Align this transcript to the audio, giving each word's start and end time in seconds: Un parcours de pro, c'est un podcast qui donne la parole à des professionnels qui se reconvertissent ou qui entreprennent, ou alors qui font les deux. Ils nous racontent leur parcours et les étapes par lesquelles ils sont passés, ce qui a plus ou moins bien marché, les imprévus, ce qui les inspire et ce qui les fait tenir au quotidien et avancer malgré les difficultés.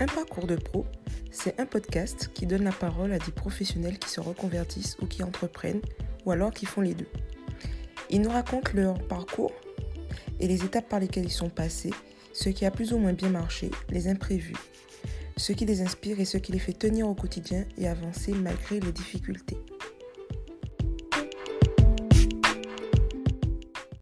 Un 0.00 0.06
parcours 0.06 0.46
de 0.46 0.56
pro, 0.56 0.86
c'est 1.30 1.60
un 1.60 1.66
podcast 1.66 2.30
qui 2.32 2.46
donne 2.46 2.64
la 2.64 2.72
parole 2.72 3.12
à 3.12 3.18
des 3.18 3.32
professionnels 3.32 3.98
qui 3.98 4.08
se 4.08 4.22
reconvertissent 4.22 4.96
ou 5.02 5.06
qui 5.06 5.22
entreprennent, 5.22 5.82
ou 6.24 6.30
alors 6.30 6.52
qui 6.52 6.64
font 6.64 6.80
les 6.80 6.94
deux. 6.94 7.08
Ils 8.08 8.22
nous 8.22 8.30
racontent 8.30 8.70
leur 8.72 8.94
parcours 9.08 9.52
et 10.40 10.48
les 10.48 10.64
étapes 10.64 10.88
par 10.88 11.00
lesquelles 11.00 11.26
ils 11.26 11.30
sont 11.30 11.50
passés, 11.50 11.92
ce 12.32 12.48
qui 12.48 12.64
a 12.64 12.70
plus 12.70 12.94
ou 12.94 12.98
moins 12.98 13.12
bien 13.12 13.28
marché, 13.28 13.70
les 13.90 14.08
imprévus, 14.08 14.56
ce 15.36 15.52
qui 15.52 15.66
les 15.66 15.82
inspire 15.82 16.18
et 16.18 16.24
ce 16.24 16.38
qui 16.38 16.52
les 16.52 16.58
fait 16.58 16.72
tenir 16.72 17.06
au 17.06 17.14
quotidien 17.14 17.66
et 17.76 17.86
avancer 17.86 18.32
malgré 18.32 18.80
les 18.80 18.92
difficultés. 18.92 19.58